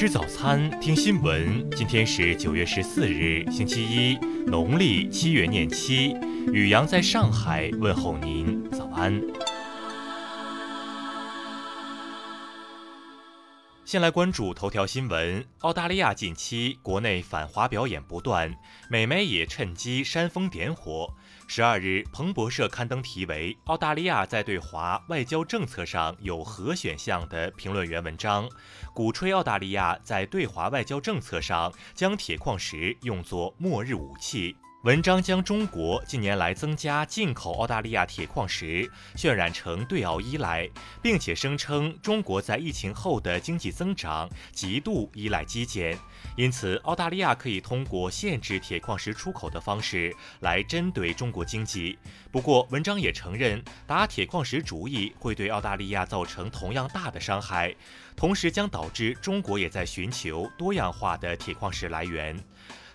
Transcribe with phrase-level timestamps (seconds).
[0.00, 1.70] 吃早餐，听新闻。
[1.72, 6.16] 今天是九月十四日，星期一，农历七月廿七。
[6.54, 9.20] 雨阳在上海问候您，早安。
[13.84, 15.44] 先来关注头条新闻。
[15.58, 18.54] 澳大利亚近期国内反华表演不断，
[18.88, 21.12] 美媒也趁机煽风点火。
[21.52, 28.48] 十二日，彭博社刊登题为《澳大利亚在对华外交政策上有何选项》的评论员文章，
[28.94, 34.54] 鼓吹澳大利亚在对华外交政策上将铁矿石用作末日武器。
[34.84, 40.66] 文章将中国近年来增加进口澳大利亚铁矿石渲染成对澳依赖，
[41.02, 45.98] 并且声称中国在疫情后的经济增长极度依赖基建，
[46.34, 51.98] 因此澳大利亚可以通过限制铁矿石出口的方式来针对中国经济。
[52.32, 57.76] 不过，文章也承认打铁矿石主意会对澳大利亚造成同样大的伤害，
[58.16, 62.34] 同时将导致中国也在寻求多样化的铁矿石来源。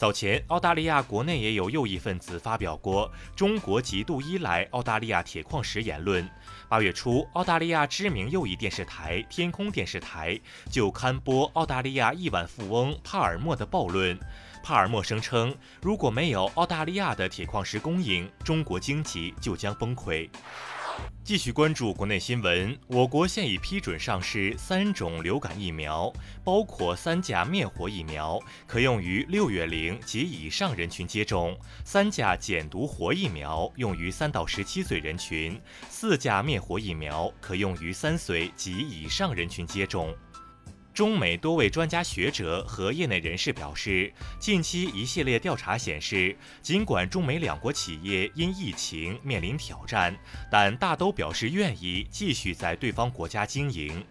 [0.00, 6.26] 早前，澳大利亚国内也有右翼分子发表过“中国极度依赖澳大利亚铁矿石”言论。
[6.70, 14.18] 八月初，澳大利亚知名右翼电视台天空电视台就刊播澳大利亚亿万富翁帕尔默的暴论。
[14.62, 20.30] 帕尔默声称，如果没有澳大利亚的铁矿石供应，中国经济就将崩溃。
[21.22, 35.54] 继续关注国内新闻，我国现已批准上市三种流感疫苗，包括三价灭活疫苗，可用于六月龄及以上人群接种；三价减毒活疫苗用于三到十七岁人群；
[35.88, 40.12] 四价灭活疫苗可用于三岁及以上人群接种。
[40.92, 50.14] 中美多位专家学者和业内人士表示，近期一系列调查显示，尽管中美两国企业因疫情面临挑战，
[50.50, 54.04] 但大都表示愿意继续在对方国家经营。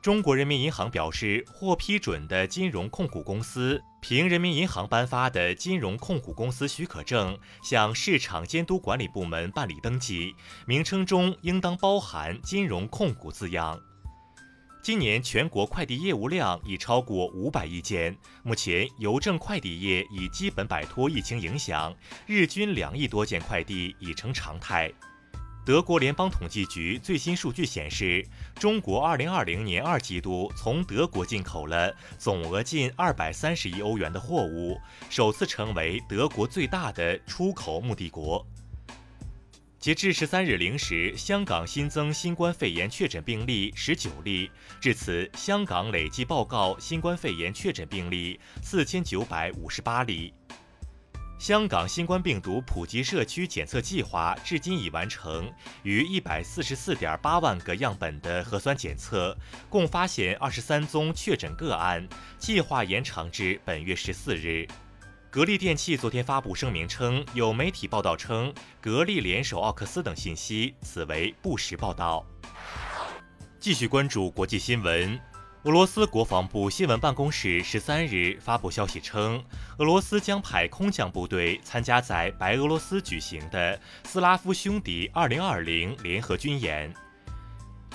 [0.00, 10.34] 中国人民银行表示，获批准的金融控股公司凭人民银行颁发的金融控股公司许可证向市场监督管理部门办理登记，
[10.66, 13.78] 名称中应当包含“金融控股”字样。
[14.82, 21.94] 今年全国快递业务量已超过五百亿件，目前邮政快递业已基本摆脱疫情影响，
[22.26, 24.90] 日均两亿多件快递已成常态。
[25.66, 34.80] 德国联邦统计局最新数据显示，中国2020年二季度从德国进口了总额近230亿欧元的货物，
[35.10, 38.44] 首次成为德国最大的出口目的国。
[39.80, 44.50] 截至十三日零时，香港新增新冠肺炎确诊病例十九例。
[44.78, 50.34] 至此，香港累计报告新冠肺炎确诊病例四千九百五十八例。
[51.38, 55.50] 香港新冠病毒普及社区检测计划至今已完成
[55.82, 59.34] 逾一百四十四点八万个样本的核酸检测，
[59.70, 62.06] 共发现二十三宗确诊个案。
[62.36, 64.68] 计划延长至本月十四日。
[65.30, 72.26] 格力电器昨天发布声明称，有媒体报道称格力联手奥克斯等信息，此为不实报道。
[73.60, 75.16] 继续关注国际新闻，
[75.62, 79.40] 俄罗斯国防部新闻办公室十三日发布消息称，
[79.78, 86.92] 俄罗斯将派空降部队参加在白俄罗斯举行的斯拉夫兄弟二零二零联合军演。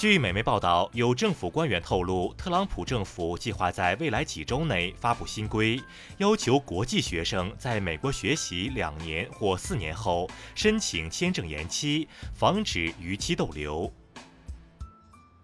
[0.07, 5.81] 据美媒报道，有政府官员透露，特朗普政府计划在未来几周内发布新规，
[6.19, 13.91] 要求国际学生在美国学习两年或四年后申请签证延期，防止逾期逗留。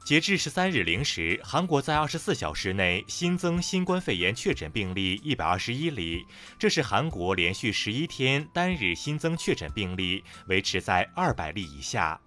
[0.05, 6.23] 截至十三日零时，韩国在二十四小时内新增新冠肺炎确诊病例一百二十一例，
[6.59, 12.22] 这是韩国连续十一天单日新增确诊病例维持在二百例以下。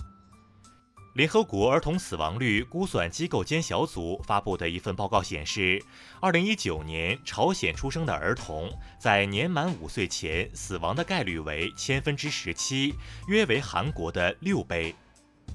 [1.14, 5.80] 联合国儿童死亡率估算机构间小组发布的一份报告显示，
[6.20, 12.96] 二零一九年朝鲜出生的儿童在年满五岁前死亡的概率为千分之十七，
[13.28, 14.92] 约为韩国的六倍。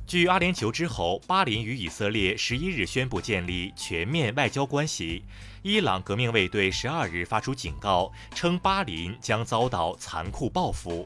[0.08, 5.26] 据阿联酋之后，巴林与以色列十一日宣布建立全面外交关系。
[5.62, 11.06] 伊朗革命卫队十二日发出警告，称巴林将遭到残酷报复。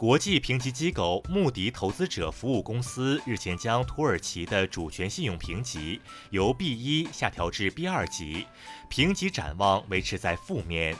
[0.00, 6.00] 国际评级机构穆迪投资者服务公司日前将土耳其的主权信用评级
[6.30, 8.46] 由 B 一下调至 B 二级，
[8.88, 10.96] 评级展望维持在负面。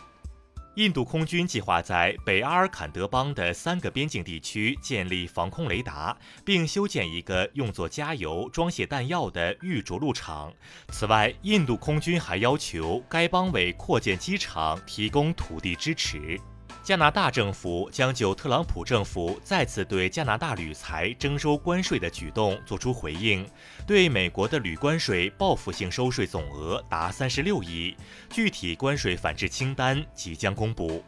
[0.74, 6.14] 印度空军计划在北阿尔坎德邦的三个边境地区建立防空雷达，
[6.44, 10.52] 并修建一个用作加油、装卸弹药的预着陆场。
[10.90, 16.38] 此外，印度空军还要求该邦为扩建机场提供土地支持。
[16.82, 23.46] 加拿大政府将就特朗普政府再次对加拿大铝材征收关税的举动作出回应，
[23.86, 27.94] 对美国的铝关税报复性收税总额达三十六亿，
[28.30, 31.04] 具体关税反制清单即将公布。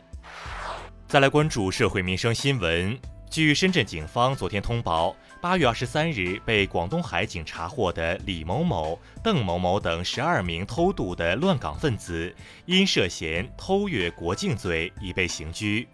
[1.08, 2.96] 再来关注社会民生新闻。
[3.32, 12.36] 据深圳警方昨天通报，八月二十三日被广东海警查获的李某某、邓某某等十二名偷渡的乱港分子，
[12.66, 15.88] 因涉嫌偷越国境罪已被刑拘。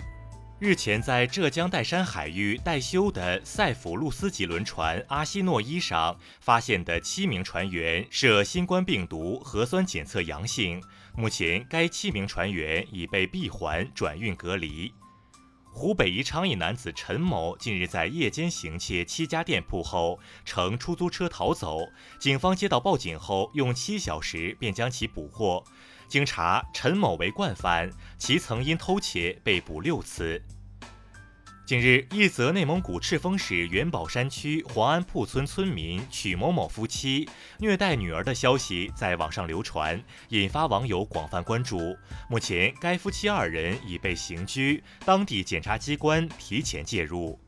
[0.59, 10.83] 日前，在浙江岱山海域待修的塞浦路斯级轮船“阿西诺伊”上发现的七名船员涉新冠病毒核酸检测阳性，
[11.15, 14.93] 目前该七名船员已被闭环转运隔离。
[15.79, 21.79] 湖北宜昌一男子陈某近日在夜间行窃七家店铺后，乘出租车逃走。
[22.19, 25.63] 警方接到报警后，用七小时便将其捕获。
[26.09, 30.43] 经查，陈某为惯犯，其曾因偷窃被捕六次。
[31.69, 37.29] 近日，一则内蒙古赤峰市元宝山区黄安铺村村民曲某某夫妻
[37.59, 41.95] 虐待女儿的消息在网上流传，引发网友广泛关注。
[42.31, 47.39] 目前，该夫妻二人已被刑拘，当地检察机关提前介入。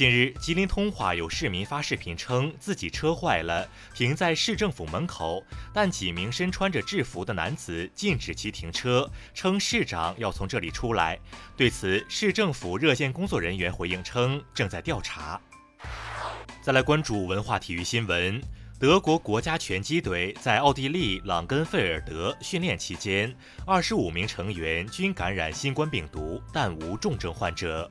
[0.00, 5.44] 近日，吉林通化有市民发视频称自己车坏了，停在市政府门口，
[5.74, 11.18] 但几名身穿着制服的男子禁止其停车，称市长要从这里出来。
[11.54, 15.38] 对此，市政府热线工作人员回应称正在调查。
[16.62, 18.40] 再来关注文化体育新闻：
[18.78, 23.36] 德国国家拳击队在奥地利朗根费尔德训练期间，
[23.66, 27.90] 二十五名成员均感染新冠病毒，但无重症患者。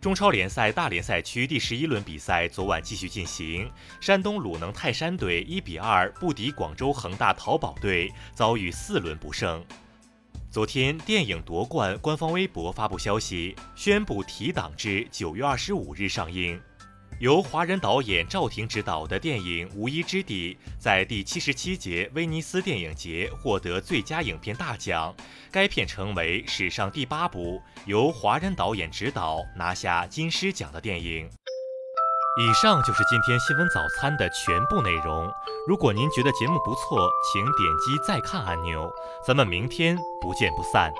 [0.00, 3.68] 中超联赛大联赛区第十一轮比赛昨晚继续进行，
[4.00, 9.64] 山东鲁能泰山队一比二不敌广州恒大淘宝队，遭遇四轮不胜。
[10.52, 16.60] 昨天，电影夺冠官方微博发布消息，宣布提档至九月二十五日上映。
[17.20, 25.12] 由华人导演赵婷执导的电影《无依之地》在第七十七届威尼斯电影节获得最佳影片大奖。
[25.50, 31.28] 该片成为史上第八部由华人导演执导拿下金狮奖的电影。
[32.40, 35.28] 以上就是今天新闻早餐的全部内容。
[35.66, 38.88] 如果您觉得节目不错，请点击再看按钮。
[39.26, 40.92] 咱们明天不见不散。